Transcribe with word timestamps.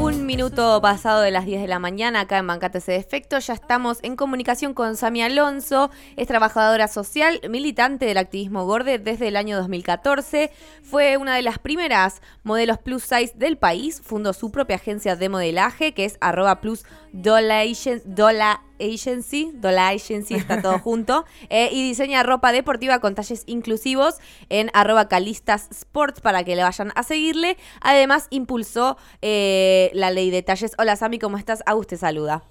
Un 0.00 0.24
minuto 0.24 0.80
pasado 0.80 1.20
de 1.20 1.30
las 1.30 1.44
10 1.44 1.60
de 1.60 1.68
la 1.68 1.78
mañana 1.78 2.20
acá 2.20 2.38
en 2.38 2.46
Bancate 2.46 2.78
ese 2.78 2.92
defecto, 2.92 3.38
ya 3.38 3.52
estamos 3.52 3.98
en 4.00 4.16
comunicación 4.16 4.72
con 4.72 4.96
Sami 4.96 5.20
Alonso, 5.20 5.90
es 6.16 6.26
trabajadora 6.26 6.88
social, 6.88 7.38
militante 7.50 8.06
del 8.06 8.16
activismo 8.16 8.64
Gorde 8.64 8.98
desde 8.98 9.28
el 9.28 9.36
año 9.36 9.58
2014, 9.58 10.52
fue 10.82 11.18
una 11.18 11.36
de 11.36 11.42
las 11.42 11.58
primeras 11.58 12.22
modelos 12.44 12.78
plus 12.78 13.02
size 13.02 13.34
del 13.36 13.58
país, 13.58 14.00
fundó 14.02 14.32
su 14.32 14.50
propia 14.50 14.76
agencia 14.76 15.16
de 15.16 15.28
modelaje 15.28 15.92
que 15.92 16.06
es 16.06 16.16
arroba 16.22 16.62
plus 16.62 16.86
Dollar 17.12 17.66
Agency, 18.80 19.52
Dollar 19.54 19.92
Agency 19.92 20.34
está 20.34 20.62
todo 20.62 20.78
junto, 20.82 21.24
eh, 21.48 21.68
y 21.72 21.86
diseña 21.86 22.22
ropa 22.22 22.52
deportiva 22.52 23.00
con 23.00 23.14
talles 23.14 23.44
inclusivos 23.46 24.18
en 24.48 24.70
arroba 24.74 25.08
Calistas 25.08 25.68
Sports 25.70 26.20
para 26.20 26.44
que 26.44 26.56
le 26.56 26.62
vayan 26.62 26.92
a 26.94 27.02
seguirle. 27.02 27.56
Además, 27.80 28.26
impulsó 28.30 28.96
eh, 29.22 29.90
la 29.94 30.10
ley 30.10 30.30
de 30.30 30.42
talles. 30.42 30.72
Hola 30.78 30.96
Sami, 30.96 31.18
¿cómo 31.18 31.36
estás? 31.36 31.62
Agus 31.66 31.86
te 31.86 31.96
saluda. 31.96 32.42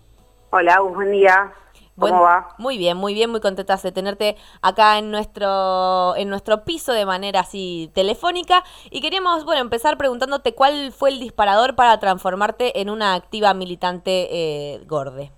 Hola, 0.51 0.79
buen 0.79 1.11
día. 1.11 1.51
¿Cómo 1.99 2.21
va? 2.21 2.49
Muy 2.57 2.77
bien, 2.77 2.97
muy 2.97 3.13
bien, 3.13 3.29
muy 3.29 3.41
contenta 3.41 3.75
de 3.77 3.91
tenerte 3.91 4.35
acá 4.61 4.97
en 4.97 5.11
nuestro, 5.11 6.15
en 6.15 6.29
nuestro 6.29 6.63
piso 6.63 6.93
de 6.93 7.05
manera 7.05 7.41
así 7.41 7.91
telefónica. 7.93 8.63
Y 8.89 9.01
queríamos, 9.01 9.45
bueno, 9.45 9.61
empezar 9.61 9.97
preguntándote 9.97 10.53
cuál 10.53 10.91
fue 10.91 11.09
el 11.09 11.19
disparador 11.19 11.75
para 11.75 11.99
transformarte 11.99 12.81
en 12.81 12.89
una 12.89 13.15
activa 13.15 13.53
militante 13.53 14.27
eh, 14.31 14.81
gorde. 14.87 15.31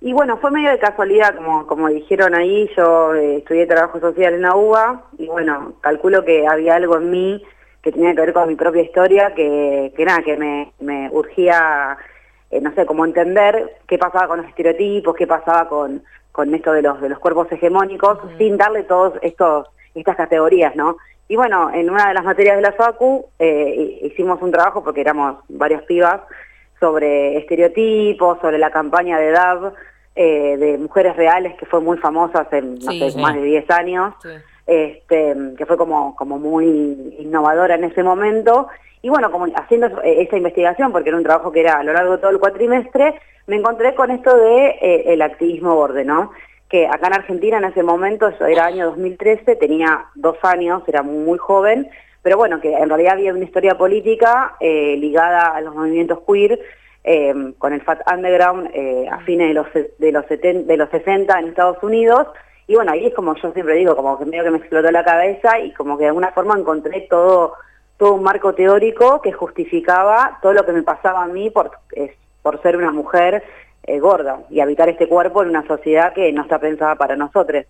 Y 0.00 0.12
bueno, 0.12 0.36
fue 0.38 0.50
medio 0.50 0.70
de 0.70 0.80
casualidad, 0.80 1.36
como, 1.36 1.66
como 1.66 1.88
dijeron 1.88 2.34
ahí, 2.34 2.68
yo 2.76 3.14
eh, 3.14 3.36
estudié 3.36 3.66
trabajo 3.66 4.00
social 4.00 4.34
en 4.34 4.42
la 4.42 4.56
UBA 4.56 5.04
y 5.16 5.28
bueno, 5.28 5.74
calculo 5.80 6.24
que 6.24 6.46
había 6.46 6.74
algo 6.74 6.96
en 6.96 7.10
mí 7.10 7.42
que 7.82 7.92
tenía 7.92 8.14
que 8.14 8.20
ver 8.20 8.32
con 8.32 8.48
mi 8.48 8.54
propia 8.54 8.82
historia, 8.82 9.34
que, 9.34 9.92
que 9.96 10.04
nada, 10.04 10.22
que 10.22 10.36
me, 10.36 10.72
me 10.80 11.10
urgía 11.10 11.96
eh, 12.52 12.60
no 12.60 12.72
sé, 12.74 12.86
cómo 12.86 13.04
entender 13.04 13.78
qué 13.88 13.98
pasaba 13.98 14.28
con 14.28 14.38
los 14.38 14.48
estereotipos, 14.48 15.16
qué 15.16 15.26
pasaba 15.26 15.68
con, 15.68 16.04
con 16.30 16.54
esto 16.54 16.72
de 16.72 16.82
los, 16.82 17.00
de 17.00 17.08
los 17.08 17.18
cuerpos 17.18 17.50
hegemónicos, 17.50 18.18
sin 18.38 18.56
darle 18.56 18.84
todos 18.84 19.14
estos 19.22 19.68
estas 19.94 20.16
categorías, 20.16 20.74
¿no? 20.74 20.96
Y 21.28 21.36
bueno, 21.36 21.70
en 21.72 21.90
una 21.90 22.08
de 22.08 22.14
las 22.14 22.24
materias 22.24 22.56
de 22.56 22.62
la 22.62 22.72
FACU 22.72 23.26
eh, 23.38 24.00
hicimos 24.02 24.40
un 24.42 24.50
trabajo, 24.50 24.82
porque 24.82 25.00
éramos 25.00 25.36
varias 25.48 25.82
pibas, 25.82 26.20
sobre 26.80 27.38
estereotipos, 27.38 28.38
sobre 28.40 28.58
la 28.58 28.70
campaña 28.70 29.18
de 29.18 29.30
DAB, 29.30 29.72
eh, 30.14 30.56
de 30.58 30.78
Mujeres 30.78 31.16
Reales, 31.16 31.54
que 31.54 31.66
fue 31.66 31.80
muy 31.80 31.96
famosa 31.98 32.40
hace, 32.40 32.60
no 32.60 32.92
sé, 32.92 33.18
más 33.18 33.34
de 33.34 33.42
10 33.42 33.70
años, 33.70 34.14
este, 34.66 35.34
que 35.56 35.66
fue 35.66 35.76
como, 35.76 36.14
como 36.16 36.38
muy 36.38 37.16
innovadora 37.18 37.74
en 37.74 37.84
ese 37.84 38.02
momento, 38.02 38.68
y 39.02 39.08
bueno, 39.08 39.30
haciendo 39.56 39.88
eh, 40.02 40.22
esa 40.22 40.36
investigación, 40.36 40.92
porque 40.92 41.08
era 41.08 41.18
un 41.18 41.24
trabajo 41.24 41.50
que 41.50 41.60
era 41.60 41.78
a 41.78 41.82
lo 41.84 41.92
largo 41.92 42.12
de 42.12 42.18
todo 42.18 42.30
el 42.30 42.38
cuatrimestre, 42.38 43.14
me 43.48 43.56
encontré 43.56 43.94
con 43.94 44.12
esto 44.12 44.36
de 44.36 44.78
eh, 44.80 45.22
activismo 45.22 45.74
borde, 45.74 46.04
¿no? 46.04 46.30
Que 46.68 46.86
acá 46.86 47.08
en 47.08 47.14
Argentina 47.14 47.58
en 47.58 47.64
ese 47.64 47.82
momento, 47.82 48.28
eso 48.28 48.46
era 48.46 48.66
año 48.66 48.86
2013, 48.86 49.56
tenía 49.56 50.06
dos 50.14 50.38
años, 50.42 50.84
era 50.86 51.02
muy 51.02 51.36
joven, 51.36 51.90
pero 52.22 52.36
bueno, 52.36 52.60
que 52.60 52.72
en 52.72 52.88
realidad 52.88 53.14
había 53.14 53.34
una 53.34 53.44
historia 53.44 53.76
política 53.76 54.54
eh, 54.60 54.96
ligada 54.96 55.48
a 55.48 55.60
los 55.60 55.74
movimientos 55.74 56.20
queer, 56.26 56.58
con 57.58 57.72
el 57.72 57.82
Fat 57.82 58.00
Underground 58.08 58.70
a 59.10 59.18
fines 59.24 59.48
de 59.48 59.54
los, 59.54 59.66
de, 59.74 60.12
los 60.12 60.24
de 60.28 60.76
los 60.76 60.88
60 60.88 61.36
en 61.36 61.48
Estados 61.48 61.82
Unidos, 61.82 62.28
y 62.66 62.74
bueno, 62.74 62.92
ahí 62.92 63.06
es 63.06 63.14
como 63.14 63.34
yo 63.34 63.52
siempre 63.52 63.74
digo, 63.74 63.96
como 63.96 64.18
que 64.18 64.24
medio 64.24 64.44
que 64.44 64.50
me 64.50 64.58
explotó 64.58 64.90
la 64.90 65.04
cabeza 65.04 65.58
y 65.58 65.72
como 65.72 65.96
que 65.96 66.04
de 66.04 66.08
alguna 66.08 66.32
forma 66.32 66.58
encontré 66.58 67.02
todo 67.02 67.54
todo 67.96 68.14
un 68.14 68.22
marco 68.24 68.52
teórico 68.52 69.20
que 69.20 69.30
justificaba 69.30 70.38
todo 70.42 70.52
lo 70.52 70.66
que 70.66 70.72
me 70.72 70.82
pasaba 70.82 71.22
a 71.22 71.28
mí 71.28 71.50
por, 71.50 71.70
por 72.42 72.60
ser 72.60 72.76
una 72.76 72.90
mujer 72.90 73.44
eh, 73.84 74.00
gorda 74.00 74.40
y 74.50 74.60
habitar 74.60 74.88
este 74.88 75.06
cuerpo 75.06 75.42
en 75.42 75.50
una 75.50 75.66
sociedad 75.66 76.12
que 76.12 76.32
no 76.32 76.42
está 76.42 76.58
pensada 76.58 76.96
para 76.96 77.14
nosotros. 77.14 77.64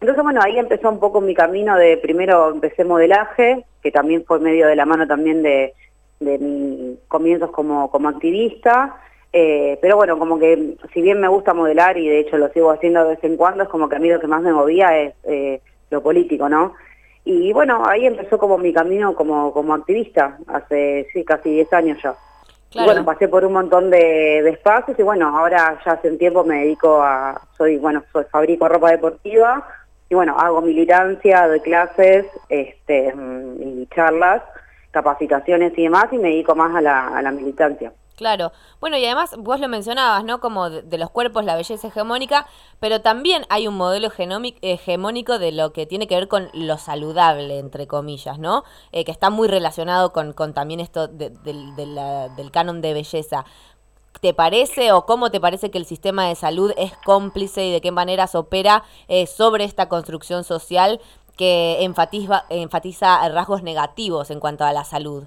Entonces, 0.00 0.22
bueno, 0.22 0.40
ahí 0.42 0.58
empezó 0.58 0.90
un 0.90 1.00
poco 1.00 1.20
mi 1.20 1.34
camino 1.34 1.76
de, 1.76 1.96
primero 1.98 2.50
empecé 2.50 2.84
modelaje, 2.84 3.64
que 3.82 3.90
también 3.90 4.24
fue 4.26 4.38
medio 4.38 4.66
de 4.66 4.76
la 4.76 4.86
mano 4.86 5.06
también 5.06 5.42
de, 5.42 5.74
de 6.20 6.38
mis 6.38 6.98
comienzos 7.08 7.50
como, 7.50 7.90
como 7.90 8.08
activista, 8.08 8.96
eh, 9.38 9.78
pero 9.82 9.96
bueno, 9.96 10.18
como 10.18 10.38
que 10.38 10.78
si 10.94 11.02
bien 11.02 11.20
me 11.20 11.28
gusta 11.28 11.52
modelar 11.52 11.98
y 11.98 12.08
de 12.08 12.20
hecho 12.20 12.38
lo 12.38 12.48
sigo 12.48 12.70
haciendo 12.70 13.04
de 13.04 13.10
vez 13.10 13.18
en 13.22 13.36
cuando, 13.36 13.64
es 13.64 13.68
como 13.68 13.86
que 13.86 13.96
a 13.96 13.98
mí 13.98 14.08
lo 14.08 14.18
que 14.18 14.26
más 14.26 14.40
me 14.40 14.50
movía 14.50 14.98
es 14.98 15.14
eh, 15.24 15.60
lo 15.90 16.02
político, 16.02 16.48
¿no? 16.48 16.72
Y 17.22 17.52
bueno, 17.52 17.86
ahí 17.86 18.06
empezó 18.06 18.38
como 18.38 18.56
mi 18.56 18.72
camino 18.72 19.14
como, 19.14 19.52
como 19.52 19.74
activista, 19.74 20.38
hace 20.46 21.06
sí, 21.12 21.22
casi 21.22 21.50
10 21.50 21.70
años 21.74 21.98
ya. 22.02 22.14
Y 22.70 22.82
bueno, 22.82 23.04
pasé 23.04 23.28
por 23.28 23.44
un 23.44 23.52
montón 23.52 23.90
de, 23.90 24.38
espacios 24.48 24.98
y 24.98 25.02
bueno, 25.02 25.36
ahora 25.36 25.78
ya 25.84 25.92
hace 25.92 26.10
un 26.10 26.16
tiempo 26.16 26.42
me 26.42 26.60
dedico 26.60 27.02
a, 27.02 27.38
soy, 27.58 27.76
bueno, 27.76 28.04
soy, 28.14 28.24
fabrico 28.32 28.66
ropa 28.66 28.90
deportiva 28.90 29.68
y 30.08 30.14
bueno, 30.14 30.34
hago 30.38 30.62
militancia, 30.62 31.46
doy 31.46 31.60
clases 31.60 32.24
este, 32.48 33.12
y 33.60 33.86
charlas, 33.94 34.40
capacitaciones 34.92 35.76
y 35.76 35.82
demás 35.82 36.06
y 36.10 36.16
me 36.16 36.28
dedico 36.28 36.54
más 36.54 36.74
a 36.74 36.80
la, 36.80 37.08
a 37.08 37.20
la 37.20 37.32
militancia. 37.32 37.92
Claro. 38.16 38.52
Bueno, 38.80 38.96
y 38.96 39.04
además 39.04 39.34
vos 39.38 39.60
lo 39.60 39.68
mencionabas, 39.68 40.24
¿no? 40.24 40.40
Como 40.40 40.70
de, 40.70 40.98
los 40.98 41.10
cuerpos, 41.10 41.44
la 41.44 41.54
belleza 41.54 41.88
hegemónica, 41.88 42.46
pero 42.80 43.02
también 43.02 43.44
hay 43.50 43.68
un 43.68 43.76
modelo 43.76 44.10
hegemónico 44.62 45.38
de 45.38 45.52
lo 45.52 45.74
que 45.74 45.84
tiene 45.84 46.06
que 46.06 46.14
ver 46.14 46.26
con 46.26 46.48
lo 46.54 46.78
saludable, 46.78 47.58
entre 47.58 47.86
comillas, 47.86 48.38
¿no? 48.38 48.64
Eh, 48.92 49.04
que 49.04 49.12
está 49.12 49.28
muy 49.28 49.48
relacionado 49.48 50.14
con, 50.14 50.32
con 50.32 50.54
también 50.54 50.80
esto 50.80 51.08
del 51.08 52.50
canon 52.52 52.80
de 52.80 52.94
belleza. 52.94 53.44
¿Te 54.22 54.32
parece 54.32 54.92
o 54.92 55.04
cómo 55.04 55.30
te 55.30 55.40
parece 55.40 55.70
que 55.70 55.76
el 55.76 55.84
sistema 55.84 56.26
de 56.26 56.36
salud 56.36 56.72
es 56.78 56.92
cómplice 57.04 57.66
y 57.66 57.72
de 57.72 57.82
qué 57.82 57.90
maneras 57.90 58.34
opera 58.34 58.82
eh, 59.08 59.26
sobre 59.26 59.64
esta 59.64 59.90
construcción 59.90 60.42
social 60.42 61.02
que 61.36 61.84
enfatiza, 61.84 62.46
enfatiza 62.48 63.28
rasgos 63.28 63.62
negativos 63.62 64.30
en 64.30 64.40
cuanto 64.40 64.64
a 64.64 64.72
la 64.72 64.84
salud? 64.84 65.24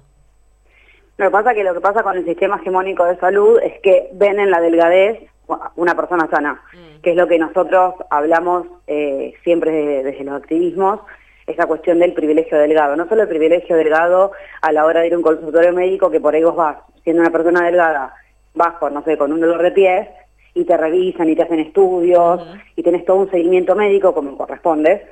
Lo 1.20 1.26
que 1.26 1.32
pasa 1.32 1.52
que 1.52 1.64
lo 1.64 1.74
que 1.74 1.82
pasa 1.82 2.02
con 2.02 2.16
el 2.16 2.24
sistema 2.24 2.56
hegemónico 2.56 3.04
de 3.04 3.18
salud 3.18 3.60
es 3.62 3.78
que 3.82 4.08
ven 4.14 4.40
en 4.40 4.50
la 4.50 4.58
delgadez 4.58 5.18
una 5.76 5.94
persona 5.94 6.26
sana, 6.30 6.62
mm. 6.72 7.02
que 7.02 7.10
es 7.10 7.16
lo 7.16 7.28
que 7.28 7.38
nosotros 7.38 7.92
hablamos 8.08 8.66
eh, 8.86 9.34
siempre 9.44 9.70
desde, 10.02 10.24
los 10.24 10.40
activismos, 10.40 11.00
esa 11.46 11.66
cuestión 11.66 11.98
del 11.98 12.14
privilegio 12.14 12.56
delgado. 12.56 12.96
No 12.96 13.06
solo 13.06 13.20
el 13.20 13.28
privilegio 13.28 13.76
delgado 13.76 14.32
a 14.62 14.72
la 14.72 14.86
hora 14.86 15.00
de 15.00 15.08
ir 15.08 15.12
a 15.12 15.18
un 15.18 15.22
consultorio 15.22 15.74
médico, 15.74 16.10
que 16.10 16.20
por 16.20 16.34
ahí 16.34 16.42
vos 16.42 16.56
vas, 16.56 16.78
siendo 17.04 17.20
una 17.20 17.30
persona 17.30 17.66
delgada, 17.66 18.14
vas 18.54 18.76
con, 18.78 18.94
no 18.94 19.04
sé, 19.04 19.18
con 19.18 19.30
un 19.30 19.40
dolor 19.40 19.60
de 19.60 19.72
pies, 19.72 20.08
y 20.54 20.64
te 20.64 20.74
revisan 20.78 21.28
y 21.28 21.36
te 21.36 21.42
hacen 21.42 21.60
estudios, 21.60 22.48
y 22.76 22.82
tenés 22.82 23.04
todo 23.04 23.18
un 23.18 23.30
seguimiento 23.30 23.76
médico 23.76 24.14
como 24.14 24.38
corresponde. 24.38 25.06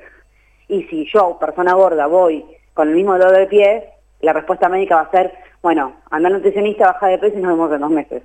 Y 0.69 0.85
si 0.85 1.07
yo, 1.13 1.37
persona 1.39 1.73
gorda, 1.73 2.07
voy 2.07 2.43
con 2.73 2.89
el 2.89 2.95
mismo 2.95 3.15
dolor 3.15 3.37
de 3.37 3.45
pies, 3.45 3.83
la 4.21 4.33
respuesta 4.33 4.69
médica 4.69 4.95
va 4.95 5.01
a 5.01 5.11
ser, 5.11 5.31
bueno, 5.61 5.93
anda 6.09 6.27
al 6.27 6.33
nutricionista, 6.35 6.87
baja 6.87 7.07
de 7.07 7.17
peso 7.17 7.37
y 7.37 7.41
nos 7.41 7.51
vemos 7.51 7.71
en 7.73 7.81
dos 7.81 7.91
meses. 7.91 8.23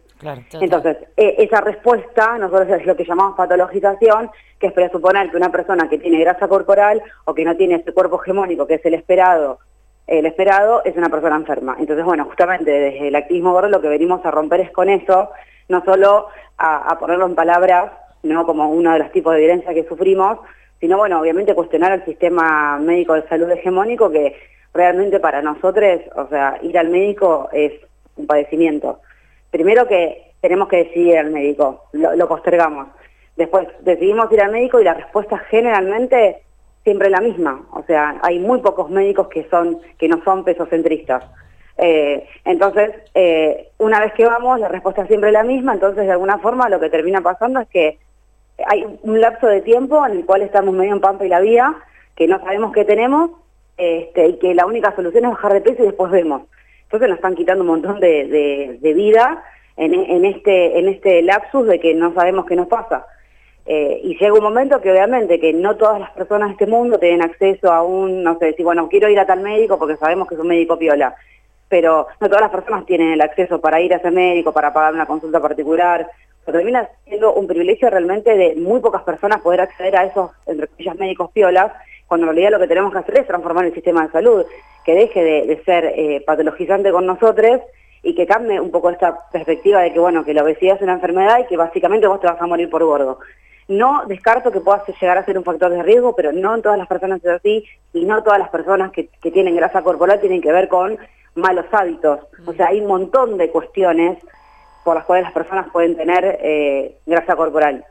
Entonces, 0.61 0.97
e, 1.17 1.34
esa 1.39 1.61
respuesta, 1.61 2.39
nosotros 2.39 2.69
es 2.81 2.87
lo 2.87 2.97
que 2.97 3.05
llamamos 3.05 3.37
patologización, 3.37 4.31
que 4.59 4.69
es 4.69 4.72
presuponer 4.72 5.31
que 5.31 5.37
una 5.37 5.50
persona 5.50 5.89
que 5.89 5.99
tiene 5.99 6.21
grasa 6.21 6.47
corporal 6.49 7.03
o 7.25 7.34
que 7.34 7.45
no 7.45 7.56
tiene 7.56 7.77
ese 7.77 7.93
cuerpo 7.93 8.21
hegemónico 8.22 8.67
que 8.67 8.75
es 8.75 8.87
el 8.87 8.95
esperado, 8.95 9.59
el 10.06 10.27
esperado 10.27 10.83
es 10.84 10.97
una 10.97 11.09
persona 11.09 11.37
enferma. 11.37 11.77
Entonces, 11.78 12.05
bueno, 12.05 12.25
justamente 12.27 12.71
desde 12.71 13.09
el 13.09 13.17
activismo 13.17 13.53
gordo 13.53 13.69
lo 13.69 13.81
que 13.81 13.89
venimos 13.89 14.25
a 14.25 14.31
romper 14.31 14.61
es 14.61 14.71
con 14.71 14.89
eso, 14.89 15.31
no 15.69 15.83
solo 15.84 16.28
a, 16.59 16.99
ponerlo 16.99 17.27
en 17.27 17.34
palabras, 17.34 17.93
no 18.22 18.45
como 18.47 18.69
uno 18.69 18.93
de 18.93 18.99
los 18.99 19.12
tipos 19.12 19.33
de 19.34 19.41
violencia 19.41 19.72
que 19.72 19.84
sufrimos, 19.84 20.39
sino, 20.81 20.99
bueno, 20.99 21.21
obviamente 21.21 21.55
cuestionar 21.55 21.93
el 21.93 22.05
sistema 22.05 22.78
médico 22.78 23.15
de 23.15 23.27
salud 23.28 23.51
hegemónico 23.51 24.11
que 24.11 24.37
realmente 24.75 25.21
para 25.21 25.41
nosotros, 25.41 26.01
o 26.17 26.27
sea, 26.29 26.59
ir 26.62 26.77
al 26.77 26.91
médico 26.91 27.49
es 27.53 27.73
un 28.17 28.27
padecimiento. 28.27 29.01
Primero 29.51 29.87
que 29.87 30.33
tenemos 30.41 30.69
que 30.69 30.78
decidir 30.78 31.16
al 31.16 31.31
médico, 31.31 31.84
lo, 31.93 32.28
postergamos. 32.28 32.89
Después 33.37 33.69
decidimos 33.81 34.31
ir 34.33 34.43
al 34.43 34.53
médico 34.53 34.81
y 34.81 34.84
la 34.84 34.95
respuesta 34.95 35.39
generalmente 35.39 36.43
siempre 36.83 37.09
la 37.09 37.21
misma. 37.21 37.66
O 37.72 37.83
sea, 37.84 38.19
hay 38.22 38.39
muy 38.41 38.60
pocos 38.60 38.91
médicos 38.91 39.28
que 39.28 39.48
son 39.48 39.78
que 39.97 40.09
no 40.09 40.22
son 40.25 40.45
pesocentristas. 40.45 41.25
Eh, 41.78 42.27
entonces, 42.45 42.91
eh, 43.15 43.71
una 43.78 44.01
vez 44.01 44.13
que 44.13 44.27
vamos, 44.27 44.60
la 44.60 44.69
respuesta 44.69 45.03
es 45.03 45.09
siempre 45.09 45.33
la 45.33 45.43
misma, 45.43 45.75
entonces 45.75 46.04
de 46.04 46.13
alguna 46.13 46.39
forma 46.39 46.69
lo 46.69 46.78
que 46.78 46.91
termina 46.91 47.21
pasando 47.21 47.60
es 47.60 47.69
que 47.69 47.98
hay 48.66 48.84
un 49.03 49.21
lapso 49.21 49.47
de 49.48 49.60
tiempo 49.63 50.07
en 50.07 50.13
el 50.19 50.27
cual 50.27 50.43
estamos 50.43 50.75
medio 50.75 50.93
en 50.93 51.01
pampa 51.01 51.25
y 51.25 51.28
la 51.28 51.41
vía, 51.41 51.75
que 52.15 52.28
no 52.28 52.39
sabemos 52.41 52.72
qué 52.72 52.84
tenemos 52.84 53.31
este, 53.76 54.28
y 54.28 54.38
que 54.38 54.54
la 54.54 54.66
única 54.66 54.94
solución 54.94 55.24
es 55.24 55.30
bajar 55.30 55.53
de 55.53 55.60
peso 55.60 55.82
y 55.82 55.86
después 55.86 56.10
vemos. 56.10 56.42
Entonces 56.84 57.09
nos 57.09 57.18
están 57.18 57.34
quitando 57.34 57.62
un 57.62 57.71
montón 57.71 57.98
de, 57.98 58.78
vida 58.82 59.42
en, 59.76 60.24
este, 60.24 60.78
en 60.78 60.88
este 60.88 61.22
lapsus 61.22 61.66
de 61.66 61.80
que 61.80 61.94
no 61.94 62.15
sabemos 62.15 62.47
qué 62.47 62.54
nos 62.54 62.68
pasa. 62.68 63.06
Eh, 63.66 64.00
y 64.04 64.18
llega 64.18 64.34
un 64.34 64.42
momento 64.42 64.80
que 64.80 64.92
obviamente 64.92 65.41
que 65.41 65.53
no 65.54 65.76
todas 65.76 65.98
las 65.98 66.10
personas 66.10 66.48
de 66.48 66.53
este 66.53 66.66
mundo 66.66 66.98
tienen 66.98 67.22
acceso 67.22 67.72
a 67.72 67.82
un, 67.82 68.22
no 68.22 68.38
sé, 68.38 68.47
decir, 68.47 68.65
bueno, 68.65 68.88
quiero 68.88 69.09
ir 69.09 69.18
a 69.18 69.26
tal 69.26 69.41
médico 69.41 69.78
porque 69.78 69.97
sabemos 69.97 70.28
que 70.28 70.34
es 70.34 70.41
un 70.41 70.48
médico 70.48 70.78
piola. 70.78 71.15
pero 71.68 72.06
no 72.21 72.28
todas 72.28 72.42
las 72.42 72.50
personas 72.50 72.84
tienen 72.86 73.12
el 73.12 73.21
acceso 73.22 73.60
para 73.60 73.80
ir 73.80 73.92
a 73.94 73.97
ese 73.97 74.10
médico, 74.10 74.53
para 74.53 74.72
pagar 74.72 74.92
una 74.94 75.06
consulta 75.06 75.41
particular. 75.41 76.09
Pero 76.44 76.59
termina 76.59 76.88
siendo 77.04 77.32
un 77.32 77.47
privilegio 77.47 77.88
realmente 77.88 78.36
de 78.36 78.54
muy 78.54 78.80
pocas 78.80 79.03
personas 79.03 79.41
poder 79.41 79.62
acceder 79.62 79.97
a 79.97 80.04
esos, 80.04 80.30
entre 80.47 80.68
comillas, 80.68 80.97
médicos 80.97 81.30
piolas, 81.32 81.72
cuando 82.15 82.28
en 82.28 82.37
realidad 82.37 82.53
lo 82.53 82.61
que 82.61 82.69
tenemos 82.69 82.93
que 82.93 82.99
hacer 83.01 83.19
es 83.19 83.27
transformar 83.27 83.65
el 83.65 83.75
sistema 83.75 84.07
de 84.07 84.13
salud, 84.13 84.47
que 84.84 84.95
deje 84.95 85.21
de, 85.21 85.63
ser 85.65 85.84
eh, 85.84 86.22
patologizante 86.25 86.93
con 86.93 87.07
nosotros 87.07 87.61
y 88.05 88.15
que 88.15 88.25
cambie 88.25 88.61
un 88.61 88.71
poco 88.71 88.89
esta 88.91 89.28
perspectiva 89.33 89.81
de 89.81 89.93
que, 89.93 89.99
bueno, 89.99 90.25
que 90.25 90.33
la 90.33 90.45
obesidad 90.45 90.77
es 90.77 90.83
una 90.83 90.93
enfermedad 90.93 91.41
y 91.41 91.47
que 91.47 91.57
básicamente 91.57 92.07
vos 92.07 92.21
te 92.21 92.28
vas 92.28 92.41
a 92.41 92.47
morir 92.47 92.71
por 92.71 92.84
gordo. 92.84 93.19
No 93.66 94.05
descarto 94.07 94.53
que 94.53 94.61
pueda 94.61 94.84
llegar 95.01 95.19
a 95.19 95.25
ser 95.25 95.37
un 95.37 95.43
factor 95.43 95.72
de 95.72 95.83
riesgo, 95.83 96.15
pero 96.15 96.31
no 96.31 96.55
en 96.55 96.63
todas 96.63 96.78
las 96.78 96.87
personas 96.87 97.19
es 97.25 97.31
así 97.31 97.65
y 97.93 98.05
no 98.05 98.22
todas 98.22 98.39
las 98.39 98.51
personas 98.51 98.93
que, 98.93 99.09
tienen 99.33 99.57
grasa 99.57 99.83
corporal 99.83 100.21
tienen 100.21 100.41
que 100.41 100.53
ver 100.53 100.69
con 100.69 100.97
malos 101.34 101.67
hábitos. 101.72 102.21
O 102.47 102.53
sea, 102.53 102.69
hay 102.69 102.81
un 102.81 102.87
montón 102.87 103.39
de 103.39 103.51
cuestiones 103.51 104.19
por 104.84 104.95
las 104.95 105.05
cuales 105.05 105.25
las 105.25 105.33
personas 105.33 105.67
pueden 105.72 105.97
tener 105.97 106.39
eh, 106.41 106.97
grasa 107.07 107.34
corporal. 107.34 107.84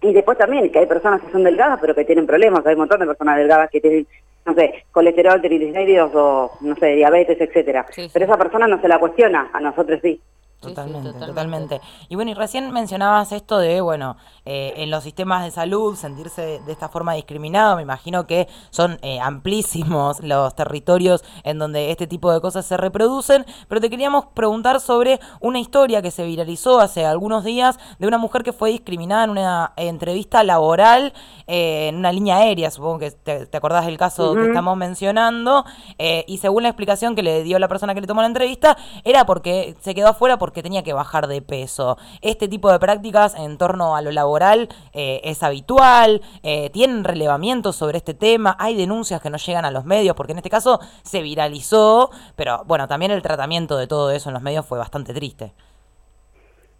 Y 0.00 0.12
después 0.12 0.38
también 0.38 0.70
que 0.70 0.78
hay 0.78 0.86
personas 0.86 1.20
que 1.20 1.32
son 1.32 1.42
delgadas 1.42 1.78
pero 1.80 1.94
que 1.94 2.04
tienen 2.04 2.26
problemas, 2.26 2.64
hay 2.66 2.74
un 2.74 2.80
montón 2.80 3.00
de 3.00 3.06
personas 3.06 3.36
delgadas 3.36 3.70
que 3.70 3.80
tienen, 3.80 4.06
no 4.44 4.54
sé, 4.54 4.84
colesterol, 4.92 5.40
triglicéridos 5.40 6.12
o, 6.14 6.52
no 6.60 6.76
sé, 6.76 6.94
diabetes, 6.94 7.40
etcétera. 7.40 7.84
Pero 8.12 8.24
esa 8.24 8.36
persona 8.36 8.68
no 8.68 8.80
se 8.80 8.88
la 8.88 8.98
cuestiona, 8.98 9.50
a 9.52 9.60
nosotros 9.60 9.98
sí. 10.02 10.20
Totalmente, 10.60 11.12
totalmente, 11.12 11.80
Y 12.08 12.14
bueno, 12.14 12.30
y 12.30 12.34
recién 12.34 12.72
mencionabas 12.72 13.30
esto 13.32 13.58
de, 13.58 13.82
bueno, 13.82 14.16
eh, 14.46 14.72
en 14.78 14.90
los 14.90 15.04
sistemas 15.04 15.44
de 15.44 15.50
salud 15.50 15.96
sentirse 15.96 16.60
de, 16.64 16.72
esta 16.72 16.88
forma 16.88 17.12
discriminado. 17.12 17.76
Me 17.76 17.82
imagino 17.82 18.26
que 18.26 18.48
son 18.70 18.98
eh, 19.02 19.20
amplísimos 19.20 20.20
los 20.22 20.54
territorios 20.54 21.22
en 21.44 21.58
donde 21.58 21.90
este 21.90 22.06
tipo 22.06 22.32
de 22.32 22.40
cosas 22.40 22.64
se 22.64 22.76
reproducen. 22.78 23.44
Pero 23.68 23.80
te 23.82 23.90
queríamos 23.90 24.26
preguntar 24.34 24.80
sobre 24.80 25.20
una 25.40 25.60
historia 25.60 26.00
que 26.00 26.10
se 26.10 26.24
viralizó 26.24 26.80
hace 26.80 27.04
algunos 27.04 27.44
días 27.44 27.78
de 27.98 28.06
una 28.06 28.18
mujer 28.18 28.42
que 28.42 28.52
fue 28.52 28.70
discriminada 28.70 29.24
en 29.24 29.30
una 29.30 29.72
entrevista 29.76 30.42
laboral 30.42 31.12
eh, 31.46 31.88
en 31.88 31.96
una 31.96 32.12
línea 32.12 32.36
aérea. 32.36 32.70
Supongo 32.70 33.00
que 33.00 33.10
te, 33.10 33.56
acordás 33.56 33.84
del 33.84 33.98
caso 33.98 34.34
que 34.34 34.46
estamos 34.46 34.76
mencionando. 34.76 35.64
y 35.98 36.38
según 36.38 36.62
la 36.62 36.70
explicación 36.70 37.14
que 37.14 37.22
le 37.22 37.42
dio 37.42 37.58
la 37.58 37.68
persona 37.68 37.94
que 37.94 38.00
le 38.00 38.06
tomó 38.06 38.22
la 38.22 38.28
entrevista, 38.28 38.76
era 39.04 39.26
porque 39.26 39.76
se 39.80 39.94
quedó 39.94 40.08
afuera 40.08 40.38
porque 40.38 40.55
tenía 40.62 40.82
que 40.82 40.92
bajar 40.92 41.26
de 41.26 41.42
peso. 41.42 41.96
Este 42.20 42.48
tipo 42.48 42.70
de 42.70 42.78
prácticas 42.78 43.34
en 43.34 43.58
torno 43.58 43.96
a 43.96 44.02
lo 44.02 44.12
laboral 44.12 44.68
eh, 44.92 45.20
es 45.24 45.42
habitual, 45.42 46.22
eh, 46.42 46.70
tienen 46.70 47.04
relevamiento 47.04 47.72
sobre 47.72 47.98
este 47.98 48.14
tema, 48.14 48.56
hay 48.58 48.76
denuncias 48.76 49.20
que 49.20 49.30
no 49.30 49.38
llegan 49.38 49.64
a 49.64 49.70
los 49.70 49.84
medios, 49.84 50.16
porque 50.16 50.32
en 50.32 50.38
este 50.38 50.50
caso 50.50 50.80
se 51.02 51.22
viralizó, 51.22 52.10
pero 52.36 52.62
bueno, 52.66 52.88
también 52.88 53.12
el 53.12 53.22
tratamiento 53.22 53.76
de 53.76 53.86
todo 53.86 54.10
eso 54.10 54.28
en 54.30 54.34
los 54.34 54.42
medios 54.42 54.66
fue 54.66 54.78
bastante 54.78 55.14
triste. 55.14 55.52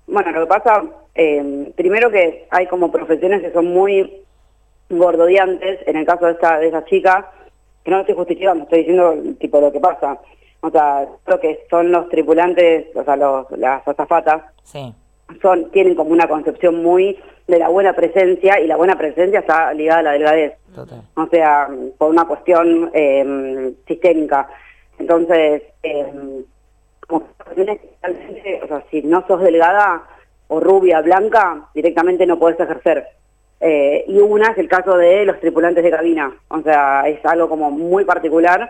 Bueno, 0.06 0.30
lo 0.30 0.40
que 0.42 0.46
pasa, 0.46 0.84
eh, 1.14 1.72
primero 1.76 2.10
que 2.10 2.46
hay 2.50 2.66
como 2.66 2.92
profesiones 2.92 3.42
que 3.42 3.52
son 3.52 3.66
muy 3.66 4.22
gordodiantes, 4.88 5.80
en 5.86 5.96
el 5.96 6.06
caso 6.06 6.26
de 6.26 6.32
esta 6.32 6.58
de 6.58 6.68
esa 6.68 6.84
chica, 6.84 7.32
que 7.84 7.90
no 7.90 7.98
lo 7.98 8.00
estoy 8.02 8.16
justificando, 8.16 8.64
estoy 8.64 8.78
diciendo 8.80 9.14
tipo 9.40 9.60
lo 9.60 9.72
que 9.72 9.80
pasa. 9.80 10.18
O 10.66 10.70
sea, 10.70 11.06
lo 11.26 11.38
que 11.38 11.64
son 11.70 11.92
los 11.92 12.08
tripulantes, 12.08 12.88
o 12.96 13.04
sea, 13.04 13.14
los, 13.14 13.48
las 13.52 13.86
azafatas, 13.86 14.42
son, 15.40 15.70
tienen 15.70 15.94
como 15.94 16.10
una 16.10 16.26
concepción 16.26 16.82
muy 16.82 17.16
de 17.46 17.58
la 17.60 17.68
buena 17.68 17.92
presencia 17.92 18.58
y 18.58 18.66
la 18.66 18.76
buena 18.76 18.98
presencia 18.98 19.40
está 19.40 19.72
ligada 19.72 20.00
a 20.00 20.02
la 20.02 20.12
delgadez. 20.12 20.54
O 21.14 21.26
sea, 21.28 21.68
por 21.96 22.10
una 22.10 22.24
cuestión 22.26 22.90
eh, 22.92 23.72
sistémica. 23.86 24.48
Entonces, 24.98 25.62
eh, 25.84 26.42
como 27.06 27.26
o 27.48 28.66
sea, 28.66 28.84
si 28.90 29.02
no 29.02 29.24
sos 29.28 29.40
delgada 29.40 30.02
o 30.48 30.58
rubia, 30.58 31.00
blanca, 31.00 31.68
directamente 31.74 32.26
no 32.26 32.40
podés 32.40 32.58
ejercer. 32.58 33.06
Eh, 33.60 34.04
y 34.08 34.18
una 34.18 34.50
es 34.50 34.58
el 34.58 34.68
caso 34.68 34.96
de 34.96 35.24
los 35.24 35.38
tripulantes 35.38 35.84
de 35.84 35.90
cabina. 35.90 36.36
O 36.48 36.60
sea, 36.62 37.04
es 37.06 37.24
algo 37.24 37.48
como 37.48 37.70
muy 37.70 38.04
particular 38.04 38.68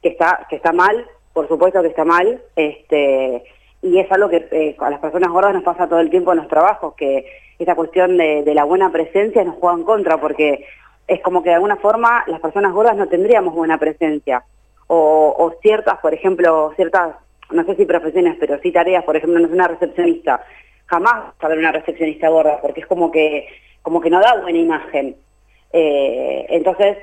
que 0.00 0.10
está, 0.10 0.46
que 0.48 0.56
está 0.56 0.72
mal 0.72 1.04
por 1.32 1.48
supuesto 1.48 1.82
que 1.82 1.88
está 1.88 2.04
mal, 2.04 2.40
este, 2.56 3.44
y 3.82 3.98
es 3.98 4.10
algo 4.12 4.28
que 4.28 4.46
eh, 4.50 4.76
a 4.78 4.90
las 4.90 5.00
personas 5.00 5.30
gordas 5.30 5.54
nos 5.54 5.64
pasa 5.64 5.88
todo 5.88 6.00
el 6.00 6.10
tiempo 6.10 6.32
en 6.32 6.38
los 6.38 6.48
trabajos, 6.48 6.94
que 6.94 7.26
esa 7.58 7.74
cuestión 7.74 8.16
de, 8.16 8.44
la 8.54 8.64
buena 8.64 8.90
presencia 8.90 9.44
nos 9.44 9.56
juega 9.56 9.76
en 9.76 9.84
contra, 9.84 10.20
porque 10.20 10.66
es 11.06 11.20
como 11.20 11.42
que 11.42 11.50
de 11.50 11.56
alguna 11.56 11.76
forma 11.76 12.24
las 12.26 12.40
personas 12.40 12.72
gordas 12.72 12.96
no 12.96 13.08
tendríamos 13.08 13.54
buena 13.54 13.78
presencia, 13.78 14.44
o, 14.86 15.54
ciertas, 15.62 15.98
por 16.00 16.12
ejemplo, 16.12 16.72
ciertas, 16.76 17.16
no 17.50 17.64
sé 17.64 17.76
si 17.76 17.86
profesiones, 17.86 18.36
pero 18.38 18.58
sí 18.60 18.70
tareas, 18.70 19.04
por 19.04 19.16
ejemplo, 19.16 19.40
no 19.40 19.46
es 19.46 19.52
una 19.52 19.68
recepcionista, 19.68 20.44
jamás 20.86 21.32
va 21.42 21.48
una 21.48 21.72
recepcionista 21.72 22.28
gorda, 22.28 22.60
porque 22.60 22.80
es 22.80 22.86
como 22.86 23.10
que, 23.10 23.48
como 23.80 24.02
que 24.02 24.10
no 24.10 24.20
da 24.20 24.42
buena 24.42 24.58
imagen. 24.58 25.16
Eh, 25.72 26.44
entonces, 26.50 26.98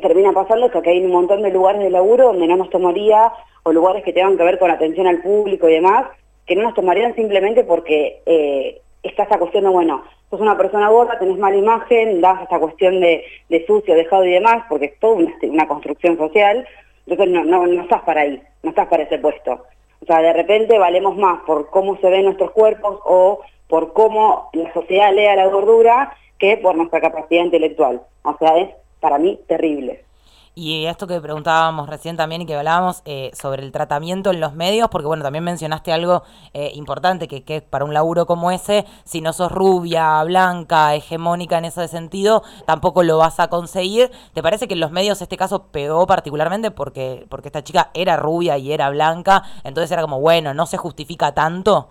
termina 0.00 0.32
pasando 0.32 0.66
esto, 0.66 0.82
que 0.82 0.90
hay 0.90 1.04
un 1.04 1.12
montón 1.12 1.42
de 1.42 1.50
lugares 1.50 1.82
de 1.82 1.90
laburo 1.90 2.28
donde 2.28 2.46
no 2.46 2.56
nos 2.56 2.70
tomaría, 2.70 3.32
o 3.64 3.72
lugares 3.72 4.02
que 4.04 4.12
tengan 4.12 4.36
que 4.36 4.44
ver 4.44 4.58
con 4.58 4.70
atención 4.70 5.06
al 5.06 5.22
público 5.22 5.68
y 5.68 5.74
demás, 5.74 6.06
que 6.46 6.56
no 6.56 6.62
nos 6.62 6.74
tomarían 6.74 7.14
simplemente 7.14 7.64
porque 7.64 8.22
eh, 8.26 8.80
está 9.02 9.24
esa 9.24 9.38
cuestión 9.38 9.64
de, 9.64 9.70
bueno, 9.70 10.02
sos 10.30 10.40
una 10.40 10.56
persona 10.56 10.88
gorda, 10.88 11.18
tenés 11.18 11.38
mala 11.38 11.56
imagen, 11.56 12.20
das 12.20 12.42
esta 12.42 12.58
cuestión 12.58 13.00
de, 13.00 13.24
sucio, 13.66 13.94
dejado 13.94 14.24
y 14.24 14.32
demás, 14.32 14.64
porque 14.68 14.86
es 14.86 14.98
toda 14.98 15.24
una, 15.42 15.68
construcción 15.68 16.16
social, 16.16 16.66
entonces 17.06 17.34
no, 17.34 17.44
no, 17.44 17.66
no 17.66 17.82
estás 17.82 18.02
para 18.02 18.22
ahí, 18.22 18.42
no 18.62 18.70
estás 18.70 18.88
para 18.88 19.02
ese 19.02 19.18
puesto. 19.18 19.64
O 20.00 20.06
sea, 20.06 20.20
de 20.20 20.32
repente 20.32 20.78
valemos 20.78 21.16
más 21.16 21.40
por 21.42 21.70
cómo 21.70 21.96
se 21.98 22.08
ven 22.10 22.24
nuestros 22.24 22.50
cuerpos 22.50 22.98
o 23.04 23.40
por 23.68 23.92
cómo 23.92 24.50
la 24.52 24.72
sociedad 24.72 25.12
lea 25.12 25.36
la 25.36 25.46
gordura 25.46 26.16
que 26.38 26.56
por 26.56 26.74
nuestra 26.74 27.00
capacidad 27.00 27.44
intelectual. 27.44 28.02
O 28.24 28.36
sea, 28.38 28.56
es 28.58 28.70
para 29.02 29.18
mí 29.18 29.38
terrible. 29.46 30.06
Y 30.54 30.84
esto 30.84 31.06
que 31.06 31.18
preguntábamos 31.18 31.88
recién 31.88 32.18
también 32.18 32.42
y 32.42 32.46
que 32.46 32.54
hablábamos 32.54 33.00
eh, 33.06 33.30
sobre 33.32 33.62
el 33.62 33.72
tratamiento 33.72 34.30
en 34.30 34.38
los 34.38 34.52
medios, 34.52 34.90
porque 34.90 35.06
bueno, 35.06 35.22
también 35.22 35.44
mencionaste 35.44 35.94
algo 35.94 36.24
eh, 36.52 36.72
importante, 36.74 37.26
que, 37.26 37.42
que 37.42 37.62
para 37.62 37.86
un 37.86 37.94
laburo 37.94 38.26
como 38.26 38.50
ese, 38.50 38.84
si 39.04 39.22
no 39.22 39.32
sos 39.32 39.50
rubia, 39.50 40.22
blanca, 40.24 40.94
hegemónica 40.94 41.56
en 41.56 41.64
ese 41.64 41.88
sentido, 41.88 42.42
tampoco 42.66 43.02
lo 43.02 43.16
vas 43.16 43.40
a 43.40 43.48
conseguir. 43.48 44.10
¿Te 44.34 44.42
parece 44.42 44.68
que 44.68 44.74
en 44.74 44.80
los 44.80 44.90
medios 44.90 45.22
este 45.22 45.38
caso 45.38 45.68
pegó 45.72 46.06
particularmente 46.06 46.70
porque, 46.70 47.24
porque 47.30 47.48
esta 47.48 47.64
chica 47.64 47.90
era 47.94 48.18
rubia 48.18 48.58
y 48.58 48.72
era 48.72 48.90
blanca? 48.90 49.44
Entonces 49.64 49.90
era 49.90 50.02
como, 50.02 50.20
bueno, 50.20 50.52
no 50.52 50.66
se 50.66 50.76
justifica 50.76 51.32
tanto. 51.32 51.88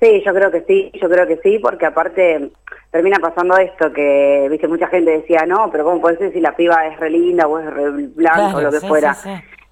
Sí, 0.00 0.22
yo 0.24 0.34
creo 0.34 0.50
que 0.50 0.62
sí, 0.62 0.90
yo 1.00 1.08
creo 1.08 1.26
que 1.26 1.38
sí, 1.38 1.58
porque 1.58 1.86
aparte 1.86 2.50
termina 2.90 3.18
pasando 3.18 3.56
esto, 3.56 3.92
que, 3.92 4.46
viste, 4.50 4.68
mucha 4.68 4.88
gente 4.88 5.10
decía, 5.10 5.46
no, 5.46 5.70
pero 5.70 5.84
¿cómo 5.84 6.00
puede 6.00 6.18
ser 6.18 6.32
si 6.32 6.40
la 6.40 6.54
piba 6.54 6.86
es 6.86 6.98
re 7.00 7.10
linda 7.10 7.46
o 7.46 7.58
es 7.58 7.66
re 7.72 7.90
blanca 7.90 8.56
o 8.56 8.60
lo 8.60 8.70
que 8.70 8.80
fuera? 8.80 9.16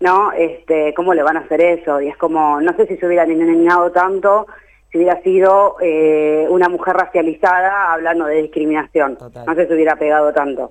¿No? 0.01 0.33
Este, 0.33 0.95
¿Cómo 0.95 1.15
le 1.15 1.23
van 1.23 1.37
a 1.37 1.41
hacer 1.41 1.61
eso? 1.61 2.01
Y 2.01 2.09
es 2.09 2.17
como, 2.17 2.61
no 2.61 2.75
sé 2.75 2.87
si 2.87 2.97
se 2.97 3.07
hubiera 3.07 3.25
engañado 3.25 3.93
tanto 3.93 4.47
si 4.95 4.99
hubiera 4.99 5.21
sido 5.23 5.75
eh, 5.81 6.47
una 6.49 6.69
mujer 6.69 6.95
racializada 6.95 7.93
hablando 7.93 8.27
de 8.27 8.43
discriminación. 8.43 9.19
No 9.45 9.55
sé 9.57 9.67
si 9.67 9.75
hubiera 9.75 9.97
pegado 9.97 10.33
tanto. 10.33 10.71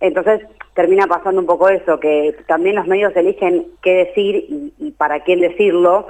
Entonces 0.00 0.40
termina 0.72 1.06
pasando 1.06 1.42
un 1.42 1.46
poco 1.46 1.68
eso, 1.68 2.00
que 2.00 2.34
también 2.46 2.76
los 2.76 2.86
medios 2.86 3.14
eligen 3.14 3.66
qué 3.82 4.06
decir 4.06 4.72
y 4.78 4.90
para 4.92 5.20
quién 5.20 5.40
decirlo, 5.40 6.06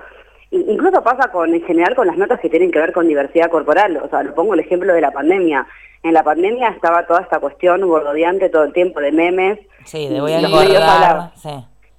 Incluso 0.51 1.03
pasa 1.03 1.31
con 1.31 1.55
en 1.55 1.63
general 1.63 1.95
con 1.95 2.09
las 2.09 2.17
notas 2.17 2.41
que 2.41 2.51
tienen 2.51 2.73
que 2.73 2.81
ver 2.81 2.93
con 2.93 3.07
diversidad 3.07 3.51
corporal. 3.51 3.97
O 3.99 4.09
sea, 4.09 4.23
lo 4.23 4.35
pongo 4.35 4.55
el 4.55 4.61
ejemplo 4.61 4.93
de 4.93 5.01
la 5.01 5.13
pandemia. 5.13 5.67
En 6.03 6.15
la 6.15 6.25
pandemia 6.25 6.69
estaba 6.69 7.07
toda 7.07 7.21
esta 7.21 7.39
cuestión 7.39 7.83
gordodeante 7.83 8.49
todo 8.49 8.65
el 8.65 8.73
tiempo 8.73 9.01
de 9.01 9.13
memes. 9.13 9.59
Sí, 9.85 10.09
de 10.09 10.21
voy 10.21 10.33
a 10.33 10.41
engordar. 10.41 11.33
Sí. 11.37 11.51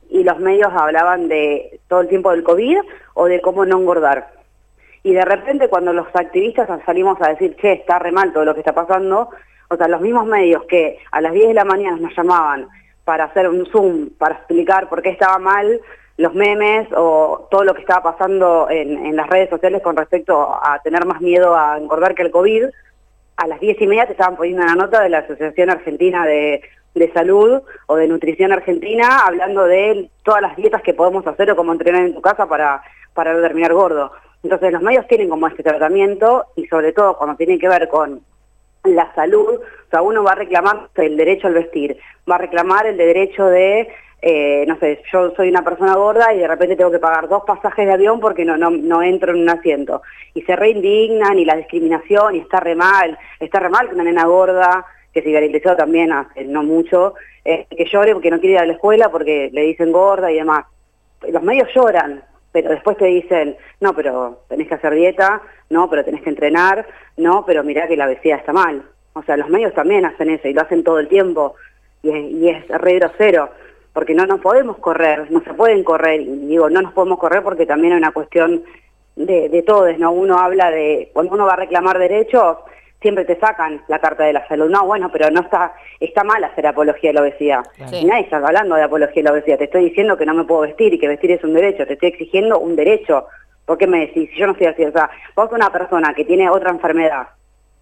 Y 0.09 0.23
los 0.23 0.39
medios 0.39 0.71
hablaban 0.73 1.29
de 1.29 1.79
todo 1.87 2.01
el 2.01 2.09
tiempo 2.09 2.31
del 2.31 2.43
COVID 2.43 2.79
o 3.13 3.25
de 3.25 3.39
cómo 3.39 3.65
no 3.65 3.79
engordar. 3.79 4.33
Y 5.03 5.13
de 5.13 5.23
repente 5.23 5.69
cuando 5.69 5.93
los 5.93 6.07
activistas 6.13 6.67
salimos 6.85 7.19
a 7.21 7.29
decir, 7.29 7.55
che, 7.55 7.71
está 7.73 7.99
re 7.99 8.11
mal 8.11 8.33
todo 8.33 8.43
lo 8.43 8.53
que 8.53 8.59
está 8.59 8.73
pasando, 8.73 9.29
o 9.69 9.75
sea, 9.77 9.87
los 9.87 10.01
mismos 10.01 10.25
medios 10.25 10.63
que 10.65 10.99
a 11.11 11.21
las 11.21 11.31
10 11.31 11.47
de 11.47 11.53
la 11.53 11.65
mañana 11.65 11.97
nos 11.97 12.15
llamaban 12.15 12.67
para 13.05 13.23
hacer 13.25 13.47
un 13.47 13.65
Zoom, 13.67 14.09
para 14.17 14.35
explicar 14.35 14.89
por 14.89 15.01
qué 15.01 15.09
estaba 15.09 15.39
mal, 15.39 15.79
los 16.21 16.35
memes 16.35 16.87
o 16.95 17.47
todo 17.49 17.63
lo 17.63 17.73
que 17.73 17.81
estaba 17.81 18.15
pasando 18.15 18.67
en, 18.69 19.15
las 19.15 19.27
redes 19.27 19.49
sociales 19.49 19.81
con 19.81 19.97
respecto 19.97 20.39
a 20.39 20.79
tener 20.83 21.03
más 21.05 21.19
miedo 21.19 21.55
a 21.55 21.77
engordar 21.77 22.13
que 22.13 22.21
el 22.21 22.31
COVID, 22.31 22.65
a 23.37 23.47
las 23.47 23.59
diez 23.59 23.81
y 23.81 23.87
media 23.87 24.05
te 24.05 24.11
estaban 24.11 24.35
poniendo 24.35 24.61
una 24.61 24.75
nota 24.75 25.01
de 25.01 25.09
la 25.09 25.19
Asociación 25.19 25.71
Argentina 25.71 26.25
de, 26.25 26.61
Salud 27.13 27.61
o 27.87 27.95
de 27.95 28.07
Nutrición 28.07 28.51
Argentina 28.51 29.21
hablando 29.25 29.63
de 29.63 30.09
todas 30.23 30.41
las 30.41 30.55
dietas 30.55 30.81
que 30.83 30.93
podemos 30.93 31.25
hacer 31.25 31.49
o 31.49 31.55
cómo 31.55 31.71
entrenar 31.71 32.03
en 32.03 32.13
tu 32.13 32.21
casa 32.21 32.47
para, 32.47 32.83
para 33.13 33.33
terminar 33.41 33.73
gordo. 33.73 34.11
Entonces 34.43 34.71
los 34.71 34.81
medios 34.81 35.07
tienen 35.07 35.29
como 35.29 35.47
este 35.47 35.63
tratamiento 35.63 36.45
y 36.55 36.67
sobre 36.67 36.93
todo 36.93 37.17
cuando 37.17 37.35
tiene 37.35 37.57
que 37.57 37.69
ver 37.69 37.87
con 37.87 38.21
la 38.83 39.13
salud, 39.15 39.55
o 39.55 39.89
sea, 39.89 40.01
uno 40.01 40.23
va 40.23 40.33
a 40.33 40.35
reclamar 40.35 40.89
el 40.95 41.17
derecho 41.17 41.47
al 41.47 41.53
vestir, 41.53 41.97
va 42.29 42.35
a 42.35 42.39
reclamar 42.39 42.85
el 42.85 42.97
derecho 42.97 43.45
de 43.45 43.87
eh, 44.23 44.65
no 44.67 44.77
sé, 44.77 45.01
yo 45.11 45.33
soy 45.35 45.49
una 45.49 45.63
persona 45.63 45.95
gorda 45.95 46.31
y 46.33 46.39
de 46.39 46.47
repente 46.47 46.75
tengo 46.75 46.91
que 46.91 46.99
pagar 46.99 47.27
dos 47.27 47.43
pasajes 47.43 47.87
de 47.87 47.93
avión 47.93 48.19
porque 48.19 48.45
no, 48.45 48.55
no, 48.55 48.69
no 48.69 49.01
entro 49.01 49.31
en 49.31 49.41
un 49.41 49.49
asiento. 49.49 50.03
Y 50.35 50.43
se 50.43 50.55
reindignan 50.55 51.39
y 51.39 51.45
la 51.45 51.55
discriminación 51.55 52.35
y 52.35 52.39
está 52.39 52.59
re 52.59 52.75
mal, 52.75 53.17
está 53.39 53.59
re 53.59 53.69
mal 53.69 53.87
que 53.87 53.95
una 53.95 54.03
nena 54.03 54.25
gorda, 54.25 54.85
que 55.11 55.23
se 55.23 55.29
viralizó 55.29 55.75
también 55.75 56.11
hace 56.11 56.45
no 56.45 56.61
mucho, 56.61 57.15
eh, 57.43 57.65
que 57.69 57.85
llore 57.85 58.13
porque 58.13 58.29
no 58.29 58.39
quiere 58.39 58.53
ir 58.53 58.59
a 58.59 58.65
la 58.65 58.73
escuela 58.73 59.09
porque 59.09 59.49
le 59.51 59.61
dicen 59.63 59.91
gorda 59.91 60.31
y 60.31 60.35
demás. 60.35 60.65
Los 61.27 61.41
medios 61.41 61.69
lloran, 61.73 62.23
pero 62.51 62.69
después 62.69 62.97
te 62.97 63.05
dicen, 63.05 63.55
no, 63.79 63.95
pero 63.95 64.43
tenés 64.47 64.67
que 64.67 64.75
hacer 64.75 64.93
dieta, 64.93 65.41
no, 65.71 65.89
pero 65.89 66.05
tenés 66.05 66.21
que 66.21 66.29
entrenar, 66.29 66.85
no, 67.17 67.43
pero 67.45 67.63
mirá 67.63 67.87
que 67.87 67.97
la 67.97 68.05
obesidad 68.05 68.37
está 68.37 68.53
mal. 68.53 68.83
O 69.13 69.23
sea, 69.23 69.35
los 69.35 69.49
medios 69.49 69.73
también 69.73 70.05
hacen 70.05 70.29
eso 70.29 70.47
y 70.47 70.53
lo 70.53 70.61
hacen 70.61 70.83
todo 70.83 70.99
el 70.99 71.07
tiempo 71.07 71.55
y 72.03 72.09
es, 72.09 72.31
y 72.31 72.49
es 72.49 72.67
re 72.67 72.95
grosero 72.99 73.49
porque 73.93 74.13
no 74.13 74.25
nos 74.25 74.39
podemos 74.39 74.77
correr, 74.77 75.29
no 75.31 75.41
se 75.41 75.53
pueden 75.53 75.83
correr, 75.83 76.21
y 76.21 76.47
digo, 76.47 76.69
no 76.69 76.81
nos 76.81 76.93
podemos 76.93 77.19
correr 77.19 77.43
porque 77.43 77.65
también 77.65 77.93
hay 77.93 77.99
una 77.99 78.11
cuestión 78.11 78.63
de, 79.15 79.49
de 79.49 79.61
todos, 79.63 79.97
¿no? 79.97 80.11
Uno 80.11 80.39
habla 80.39 80.71
de, 80.71 81.09
cuando 81.13 81.33
uno 81.33 81.45
va 81.45 81.53
a 81.53 81.57
reclamar 81.57 81.99
derechos, 81.99 82.57
siempre 83.01 83.25
te 83.25 83.39
sacan 83.39 83.81
la 83.87 83.99
carta 83.99 84.23
de 84.23 84.33
la 84.33 84.47
salud. 84.47 84.69
No, 84.69 84.85
bueno, 84.85 85.09
pero 85.11 85.29
no 85.31 85.41
está, 85.41 85.73
está 85.99 86.23
mal 86.23 86.43
hacer 86.43 86.67
apología 86.67 87.09
de 87.09 87.13
la 87.15 87.21
obesidad. 87.21 87.65
Y 87.91 88.05
nadie 88.05 88.23
está 88.23 88.37
hablando 88.37 88.75
de 88.75 88.83
apología 88.83 89.23
de 89.23 89.23
la 89.23 89.33
obesidad. 89.33 89.57
Te 89.57 89.65
estoy 89.65 89.85
diciendo 89.85 90.17
que 90.17 90.25
no 90.25 90.33
me 90.33 90.43
puedo 90.43 90.61
vestir 90.61 90.93
y 90.93 90.99
que 90.99 91.07
vestir 91.07 91.31
es 91.31 91.43
un 91.43 91.53
derecho. 91.53 91.85
Te 91.85 91.93
estoy 91.93 92.09
exigiendo 92.09 92.59
un 92.59 92.75
derecho. 92.75 93.25
¿Por 93.65 93.77
qué 93.77 93.87
me 93.87 94.01
decís? 94.01 94.29
Si 94.31 94.39
yo 94.39 94.45
no 94.45 94.53
estoy 94.53 94.67
así, 94.67 94.85
o 94.85 94.91
sea, 94.91 95.09
vos 95.35 95.49
una 95.51 95.71
persona 95.71 96.13
que 96.13 96.25
tiene 96.25 96.49
otra 96.49 96.69
enfermedad, 96.69 97.27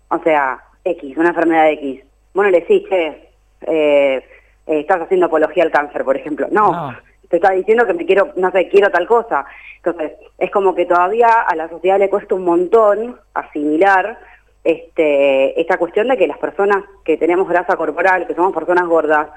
o 0.10 0.20
sea, 0.20 0.62
X, 0.84 1.18
una 1.18 1.30
enfermedad 1.30 1.70
X, 1.72 2.02
bueno, 2.34 2.52
le 2.52 2.62
decís, 2.62 2.84
che, 2.88 3.30
eh, 3.68 4.24
eh, 4.70 4.82
estás 4.82 5.02
haciendo 5.02 5.26
apología 5.26 5.64
al 5.64 5.72
cáncer, 5.72 6.04
por 6.04 6.16
ejemplo. 6.16 6.48
No, 6.52 6.96
te 7.28 7.38
está 7.38 7.52
diciendo 7.52 7.88
que 7.88 7.94
me 7.94 8.06
quiero, 8.06 8.34
no 8.36 8.52
sé, 8.52 8.70
quiero 8.70 8.92
tal 8.92 9.08
cosa. 9.08 9.46
Entonces, 9.78 10.14
es 10.38 10.52
como 10.52 10.76
que 10.76 10.86
todavía 10.86 11.42
a 11.42 11.56
la 11.56 11.68
sociedad 11.70 11.98
le 11.98 12.10
cuesta 12.10 12.36
un 12.36 12.44
montón 12.44 13.20
asimilar 13.34 14.20
este, 14.64 15.60
esta 15.60 15.78
cuestión 15.78 16.10
de 16.10 16.18
que 16.18 16.28
las 16.28 16.38
personas 16.38 16.84
que 17.04 17.18
tenemos 17.18 17.48
grasa 17.50 17.76
corporal, 17.76 18.28
que 18.28 18.36
somos 18.36 18.54
personas 18.54 18.86
gordas, 18.86 19.30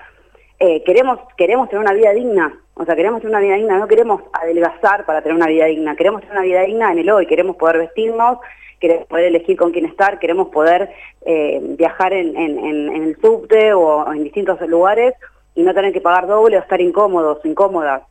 eh, 0.64 0.84
queremos, 0.84 1.18
queremos 1.36 1.68
tener 1.68 1.82
una 1.84 1.92
vida 1.92 2.12
digna, 2.12 2.56
o 2.74 2.84
sea, 2.84 2.94
queremos 2.94 3.20
tener 3.20 3.34
una 3.34 3.44
vida 3.44 3.56
digna, 3.56 3.78
no 3.80 3.88
queremos 3.88 4.22
adelgazar 4.32 5.04
para 5.04 5.20
tener 5.20 5.34
una 5.34 5.48
vida 5.48 5.64
digna, 5.64 5.96
queremos 5.96 6.20
tener 6.20 6.36
una 6.36 6.46
vida 6.46 6.60
digna 6.60 6.92
en 6.92 7.00
el 7.00 7.10
hoy, 7.10 7.26
queremos 7.26 7.56
poder 7.56 7.78
vestirnos, 7.78 8.38
queremos 8.78 9.08
poder 9.08 9.24
elegir 9.24 9.56
con 9.56 9.72
quién 9.72 9.86
estar, 9.86 10.20
queremos 10.20 10.50
poder 10.50 10.88
eh, 11.26 11.58
viajar 11.76 12.12
en, 12.12 12.36
el 12.36 13.16
subte 13.20 13.74
o 13.74 14.12
en 14.12 14.22
distintos 14.22 14.60
lugares 14.68 15.14
y 15.56 15.64
no 15.64 15.74
tener 15.74 15.92
que 15.92 16.00
pagar 16.00 16.28
doble 16.28 16.58
o 16.58 16.60
estar 16.60 16.80
incómodos, 16.80 17.44
incómodas. 17.44 18.02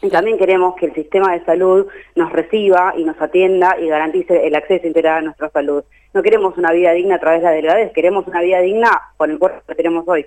Y 0.00 0.10
también 0.10 0.38
queremos 0.38 0.76
que 0.76 0.86
el 0.86 0.94
sistema 0.94 1.32
de 1.32 1.44
salud 1.44 1.88
nos 2.14 2.30
reciba 2.30 2.94
y 2.96 3.02
nos 3.02 3.20
atienda 3.20 3.76
y 3.80 3.88
garantice 3.88 4.46
el 4.46 4.54
acceso 4.54 4.86
integral 4.86 5.18
a 5.18 5.22
nuestra 5.22 5.50
salud. 5.50 5.82
No 6.14 6.22
queremos 6.22 6.56
una 6.56 6.70
vida 6.70 6.92
digna 6.92 7.16
a 7.16 7.18
través 7.18 7.40
de 7.40 7.46
la 7.48 7.52
delgadez, 7.52 7.92
queremos 7.92 8.28
una 8.28 8.42
vida 8.42 8.60
digna 8.60 8.90
con 9.16 9.32
el 9.32 9.40
cuerpo 9.40 9.60
que 9.66 9.74
tenemos 9.74 10.04
hoy. 10.06 10.24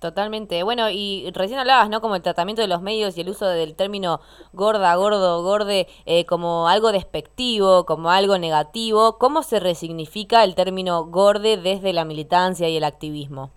Totalmente. 0.00 0.62
Bueno, 0.62 0.90
y 0.90 1.30
recién 1.34 1.58
hablabas, 1.58 1.88
¿no? 1.88 2.02
Como 2.02 2.16
el 2.16 2.22
tratamiento 2.22 2.60
de 2.60 2.68
los 2.68 2.82
medios 2.82 3.16
y 3.16 3.22
el 3.22 3.30
uso 3.30 3.48
del 3.48 3.74
término 3.74 4.20
gorda, 4.52 4.94
gordo, 4.94 5.42
gorde, 5.42 5.86
eh, 6.04 6.26
como 6.26 6.68
algo 6.68 6.92
despectivo, 6.92 7.86
como 7.86 8.10
algo 8.10 8.36
negativo. 8.36 9.16
¿Cómo 9.16 9.42
se 9.42 9.58
resignifica 9.58 10.44
el 10.44 10.54
término 10.54 11.06
gorde 11.06 11.56
desde 11.56 11.94
la 11.94 12.04
militancia 12.04 12.68
y 12.68 12.76
el 12.76 12.84
activismo? 12.84 13.50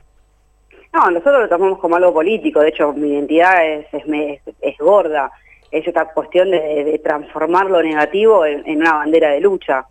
No, 0.93 1.11
nosotros 1.11 1.41
lo 1.41 1.49
tomamos 1.49 1.79
como 1.79 1.97
algo 1.97 2.13
político. 2.13 2.61
De 2.61 2.69
hecho, 2.69 2.93
mi 2.93 3.09
identidad 3.09 3.65
es, 3.65 3.87
es, 4.61 4.77
gorda. 4.79 5.31
Es 5.71 5.85
esta 5.85 6.05
cuestión 6.13 6.51
de, 6.51 6.99
transformar 7.03 7.69
lo 7.69 7.83
negativo 7.83 8.45
en, 8.45 8.77
una 8.77 8.93
bandera 8.93 9.31
de 9.31 9.41
lucha. 9.41 9.85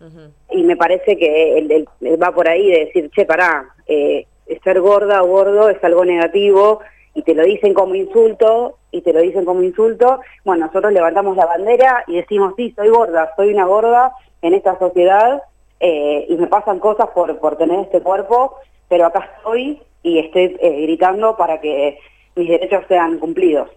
Y 0.49 0.63
me 0.63 0.75
parece 0.75 1.15
que 1.15 1.85
va 2.21 2.31
por 2.31 2.49
ahí 2.49 2.71
de 2.71 2.85
decir, 2.85 3.11
che, 3.11 3.25
pará, 3.25 3.69
eh, 3.87 4.25
ser 4.63 4.81
gorda 4.81 5.21
o 5.23 5.27
gordo 5.27 5.69
es 5.69 5.83
algo 5.83 6.05
negativo 6.05 6.79
y 7.13 7.23
te 7.23 7.33
lo 7.33 7.43
dicen 7.43 7.73
como 7.73 7.95
insulto 7.95 8.77
y 8.91 9.01
te 9.01 9.13
lo 9.13 9.21
dicen 9.21 9.45
como 9.45 9.61
insulto, 9.61 10.19
bueno, 10.45 10.65
nosotros 10.65 10.91
levantamos 10.93 11.35
la 11.37 11.45
bandera 11.45 12.03
y 12.07 12.15
decimos, 12.15 12.53
sí, 12.57 12.73
soy 12.75 12.89
gorda, 12.89 13.33
soy 13.35 13.53
una 13.53 13.65
gorda 13.65 14.13
en 14.41 14.53
esta 14.53 14.77
sociedad 14.79 15.43
eh, 15.79 16.25
y 16.27 16.35
me 16.37 16.47
pasan 16.47 16.79
cosas 16.79 17.09
por, 17.09 17.37
por 17.39 17.57
tener 17.57 17.79
este 17.79 18.01
cuerpo, 18.01 18.55
pero 18.87 19.05
acá 19.05 19.29
estoy 19.37 19.81
y 20.03 20.19
estoy 20.19 20.57
eh, 20.59 20.81
gritando 20.83 21.37
para 21.37 21.59
que 21.59 21.99
mis 22.35 22.49
derechos 22.49 22.83
sean 22.87 23.19
cumplidos. 23.19 23.69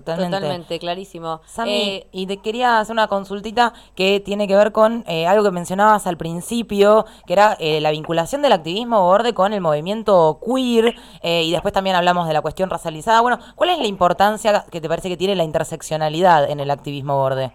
Totalmente. 0.00 0.78
clarísimo. 0.78 1.40
Eh, 1.66 2.06
y 2.12 2.26
te 2.26 2.38
quería 2.38 2.80
hacer 2.80 2.92
una 2.92 3.08
consultita 3.08 3.72
que 3.94 4.20
tiene 4.20 4.48
que 4.48 4.56
ver 4.56 4.72
con 4.72 5.04
eh, 5.06 5.26
algo 5.26 5.44
que 5.44 5.50
mencionabas 5.50 6.06
al 6.06 6.16
principio, 6.16 7.04
que 7.26 7.32
era 7.32 7.56
eh, 7.60 7.80
la 7.80 7.90
vinculación 7.90 8.42
del 8.42 8.52
activismo 8.52 9.02
borde 9.02 9.34
con 9.34 9.52
el 9.52 9.60
movimiento 9.60 10.38
queer, 10.44 10.94
y 11.22 11.52
después 11.52 11.72
también 11.72 11.96
hablamos 11.96 12.26
de 12.28 12.34
la 12.34 12.42
cuestión 12.42 12.70
racializada. 12.70 13.20
Bueno, 13.20 13.38
¿cuál 13.54 13.70
es 13.70 13.78
la 13.78 13.86
importancia 13.86 14.64
que 14.70 14.80
te 14.80 14.88
parece 14.88 15.08
que 15.08 15.16
tiene 15.16 15.34
la 15.34 15.44
interseccionalidad 15.44 16.50
en 16.50 16.60
el 16.60 16.70
activismo 16.70 17.16
borde? 17.16 17.52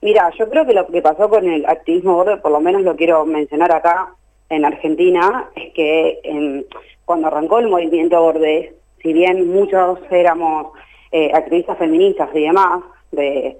Mira, 0.00 0.30
yo 0.38 0.48
creo 0.50 0.66
que 0.66 0.72
lo 0.72 0.86
que 0.86 1.00
pasó 1.00 1.28
con 1.28 1.48
el 1.48 1.64
activismo 1.66 2.14
borde, 2.14 2.36
por 2.38 2.50
lo 2.50 2.60
menos 2.60 2.82
lo 2.82 2.96
quiero 2.96 3.24
mencionar 3.24 3.72
acá 3.72 4.14
en 4.48 4.64
Argentina, 4.64 5.48
es 5.54 5.72
que 5.72 6.66
cuando 7.04 7.28
arrancó 7.28 7.58
el 7.58 7.68
movimiento 7.68 8.20
borde, 8.20 8.74
si 9.02 9.12
bien 9.12 9.52
muchos 9.52 9.98
éramos 10.10 10.72
eh, 11.12 11.30
activistas 11.34 11.78
feministas 11.78 12.30
y 12.34 12.40
demás, 12.40 12.82
de, 13.10 13.58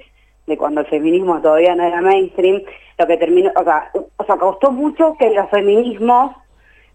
cuando 0.59 0.81
el 0.81 0.87
feminismo 0.87 1.41
todavía 1.41 1.75
no 1.75 1.85
era 1.85 2.01
mainstream, 2.01 2.63
lo 2.99 3.07
que 3.07 3.17
terminó, 3.17 3.51
o 3.55 3.65
sea, 3.65 3.91
o 4.17 4.25
sea 4.25 4.37
costó 4.37 4.71
mucho 4.71 5.15
que 5.19 5.31
los 5.31 5.49
feminismos 5.51 6.35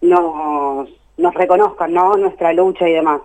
nos, 0.01 0.89
nos 1.17 1.33
reconozcan, 1.33 1.93
¿no? 1.93 2.15
Nuestra 2.17 2.53
lucha 2.53 2.87
y 2.87 2.93
demás. 2.93 3.21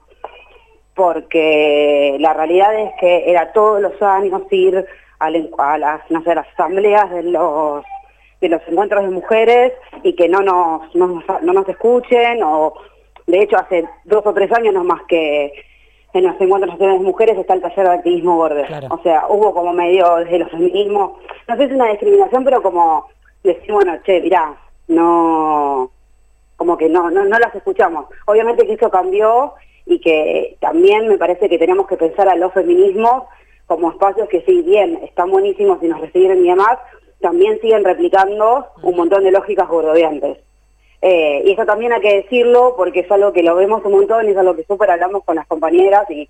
Porque 0.95 2.17
la 2.21 2.35
realidad 2.35 2.79
es 2.79 2.91
que 3.01 3.31
era 3.31 3.53
todos 3.53 3.81
los 3.81 4.01
años 4.03 4.43
ir 4.51 4.87
a, 5.19 5.31
las, 5.79 6.11
no 6.11 6.23
sé, 6.23 6.35
las 6.35 6.47
asambleas 6.49 7.11
de 7.11 7.23
los 7.25 7.85
de 8.41 8.49
los 8.49 8.61
encuentros 8.67 9.05
de 9.05 9.11
mujeres 9.11 9.73
y 10.03 10.17
que 10.17 10.29
no 10.29 10.43
nos, 10.43 10.93
no, 10.97 11.23
no 11.43 11.53
nos 11.53 11.69
escuchen 11.69 12.43
o 12.43 12.75
de 13.29 13.41
hecho 13.41 13.57
hace 13.57 13.85
dos 14.05 14.27
o 14.27 14.35
tres 14.35 14.51
años 14.51 14.75
no 14.75 14.83
más 14.83 15.01
que 15.07 15.53
en 16.13 16.25
los 16.25 16.41
encuentros 16.41 16.73
nacionales 16.73 17.01
de 17.01 17.07
mujeres 17.07 17.39
está 17.39 17.55
el 17.55 17.63
taller 17.63 17.87
de 17.87 17.95
activismo 17.95 18.37
borde. 18.37 18.67
O 18.91 19.03
sea, 19.03 19.27
hubo 19.29 19.55
como 19.55 19.73
medio 19.73 20.17
desde 20.17 20.39
los 20.39 20.51
feminismos, 20.51 21.13
no 21.49 21.57
sé 21.57 21.65
si 21.65 21.71
es 21.71 21.77
una 21.77 21.91
discriminación, 21.91 22.45
pero 22.45 22.63
como 22.63 23.07
decir, 23.43 23.73
bueno, 23.73 23.97
che, 24.05 24.21
mirá, 24.21 24.55
no, 24.89 25.91
como 26.57 26.77
que 26.77 26.89
no, 26.89 27.11
no, 27.11 27.25
no 27.25 27.39
las 27.39 27.55
escuchamos. 27.55 28.07
Obviamente 28.27 28.67
que 28.67 28.75
eso 28.75 28.91
cambió 28.91 29.55
y 29.87 30.01
que 30.01 30.57
también 30.61 31.09
me 31.09 31.19
parece 31.19 31.49
que 31.49 31.59
tenemos 31.59 31.87
que 31.87 31.97
pensar 31.97 32.29
a 32.29 32.37
los 32.37 32.53
feminismos 32.53 33.25
como 33.67 33.91
espacios 33.91 34.29
que 34.29 34.43
si 34.43 34.63
bien 34.63 35.01
están 35.03 35.31
buenísimos 35.31 35.83
y 35.83 35.89
nos 35.89 36.01
recibieron 36.01 36.45
y 36.45 36.49
demás, 36.49 36.79
también 37.21 37.59
siguen 37.61 37.85
replicando 37.85 38.67
un 38.83 38.97
montón 38.97 39.25
de 39.25 39.31
lógicas 39.31 39.69
gordoviantes. 39.69 40.39
Eh, 41.05 41.43
y 41.45 41.53
eso 41.53 41.67
también 41.67 41.93
hay 41.93 42.01
que 42.01 42.23
decirlo 42.23 42.75
porque 42.77 43.01
es 43.01 43.11
algo 43.11 43.33
que 43.33 43.43
lo 43.43 43.57
vemos 43.57 43.85
un 43.85 43.91
montón 43.91 44.25
y 44.25 44.31
es 44.31 44.37
algo 44.37 44.55
que 44.55 44.63
súper 44.63 44.89
hablamos 44.89 45.25
con 45.25 45.35
las 45.35 45.49
compañeras 45.49 46.09
y, 46.09 46.29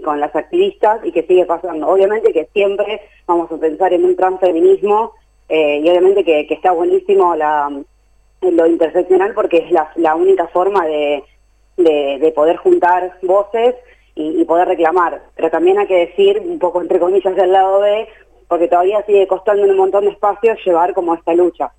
con 0.00 0.20
las 0.20 0.34
activistas 0.34 1.00
y 1.04 1.10
que 1.10 1.24
sigue 1.24 1.44
pasando. 1.44 1.88
Obviamente 1.88 2.32
que 2.32 2.48
siempre 2.52 3.02
vamos 3.26 3.50
a 3.50 3.58
pensar 3.58 3.92
en 3.92 4.04
un 4.04 4.16
transfeminismo 4.16 5.12
eh, 5.48 5.80
y 5.84 5.90
obviamente 5.90 6.24
que, 6.24 6.46
está 6.48 6.70
buenísimo 6.70 7.34
lo 7.36 8.66
interseccional 8.66 9.34
porque 9.34 9.58
es 9.58 9.70
la, 9.70 10.14
única 10.14 10.46
forma 10.46 10.86
de, 10.86 11.24
poder 12.34 12.56
juntar 12.56 13.18
voces 13.22 13.74
y, 14.14 14.40
y, 14.40 14.44
poder 14.44 14.68
reclamar. 14.68 15.20
Pero 15.34 15.50
también 15.50 15.78
hay 15.78 15.86
que 15.88 16.06
decir, 16.06 16.40
un 16.40 16.58
poco 16.58 16.80
entre 16.80 17.00
comillas 17.00 17.34
del 17.34 17.52
lado 17.52 17.80
B, 17.80 18.08
porque 18.48 18.68
todavía 18.68 19.04
sigue 19.04 19.26
costando 19.26 19.64
un 19.64 19.76
montón 19.76 20.04
de 20.04 20.12
espacios 20.12 20.58
llevar 20.64 20.94
como 20.94 21.14
esta 21.14 21.34
lucha. 21.34 21.72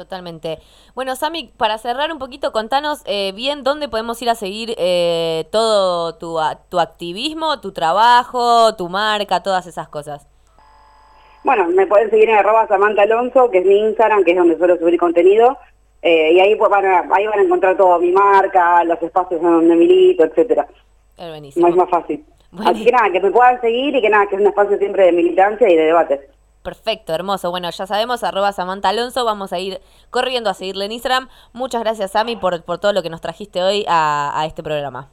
Totalmente. 0.00 0.60
Bueno, 0.94 1.14
Sami, 1.14 1.52
para 1.58 1.76
cerrar 1.76 2.10
un 2.10 2.18
poquito, 2.18 2.52
contanos 2.52 3.02
eh, 3.04 3.32
bien 3.36 3.62
dónde 3.62 3.86
podemos 3.86 4.22
ir 4.22 4.30
a 4.30 4.34
seguir 4.34 4.74
eh, 4.78 5.44
todo 5.52 6.14
tu, 6.14 6.38
tu 6.70 6.80
activismo, 6.80 7.60
tu 7.60 7.72
trabajo, 7.72 8.74
tu 8.76 8.88
marca, 8.88 9.42
todas 9.42 9.66
esas 9.66 9.90
cosas. 9.90 10.26
Bueno, 11.44 11.66
me 11.68 11.86
pueden 11.86 12.08
seguir 12.08 12.30
en 12.30 12.36
arroba 12.36 12.66
Samantha 12.66 13.02
Alonso, 13.02 13.50
que 13.50 13.58
es 13.58 13.66
mi 13.66 13.78
Instagram, 13.78 14.24
que 14.24 14.30
es 14.30 14.38
donde 14.38 14.56
suelo 14.56 14.78
subir 14.78 14.98
contenido. 14.98 15.58
Eh, 16.00 16.32
y 16.32 16.40
ahí, 16.40 16.56
pues, 16.56 16.70
van 16.70 16.86
a, 16.86 17.00
ahí 17.14 17.26
van 17.26 17.40
a 17.40 17.42
encontrar 17.42 17.76
todo, 17.76 17.98
mi 17.98 18.10
marca, 18.10 18.82
los 18.84 19.02
espacios 19.02 19.38
en 19.38 19.52
donde 19.52 19.76
milito, 19.76 20.24
etcétera. 20.24 20.66
Es 21.18 21.28
buenísimo. 21.28 21.68
es 21.68 21.76
más 21.76 21.90
fácil. 21.90 22.24
Así 22.64 22.86
que 22.86 22.90
nada, 22.90 23.12
que 23.12 23.20
me 23.20 23.30
puedan 23.30 23.60
seguir 23.60 23.94
y 23.94 24.00
que 24.00 24.08
nada, 24.08 24.26
que 24.28 24.36
es 24.36 24.40
un 24.40 24.46
espacio 24.46 24.78
siempre 24.78 25.04
de 25.04 25.12
militancia 25.12 25.68
y 25.68 25.76
de 25.76 25.84
debate. 25.84 26.30
Perfecto, 26.62 27.14
hermoso. 27.14 27.50
Bueno, 27.50 27.70
ya 27.70 27.86
sabemos, 27.86 28.22
arroba 28.22 28.52
Samantha 28.52 28.90
Alonso. 28.90 29.24
Vamos 29.24 29.52
a 29.52 29.58
ir 29.58 29.80
corriendo 30.10 30.50
a 30.50 30.54
seguirle 30.54 30.84
en 30.84 30.92
Instagram. 30.92 31.28
Muchas 31.54 31.82
gracias, 31.82 32.10
Sami, 32.10 32.36
por, 32.36 32.62
por 32.64 32.78
todo 32.78 32.92
lo 32.92 33.02
que 33.02 33.08
nos 33.08 33.22
trajiste 33.22 33.62
hoy 33.62 33.86
a, 33.88 34.44
este 34.46 34.62
programa. 34.62 35.08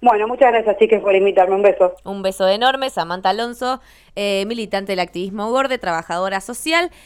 Bueno, 0.00 0.26
muchas 0.26 0.50
gracias, 0.50 0.76
que 0.78 0.98
por 0.98 1.14
invitarme. 1.14 1.56
Un 1.56 1.62
beso. 1.62 1.94
Un 2.04 2.22
beso 2.22 2.48
enorme. 2.48 2.88
Samantha 2.88 3.30
Alonso, 3.30 3.82
eh, 4.16 4.46
militante 4.46 4.92
del 4.92 5.00
activismo 5.00 5.50
Gorde, 5.50 5.76
trabajadora 5.76 6.40
social. 6.40 6.90